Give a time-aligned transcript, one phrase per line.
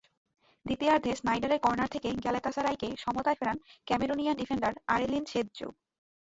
[0.65, 3.57] দ্বিতীয়ার্ধে স্নাইডারের কর্নার থেকে গ্যালাতাসারাইকে সমতায় ফেরান
[3.87, 5.67] ক্যামেরুনিয়ান ডিফেন্ডার আরেলিন শেদজু।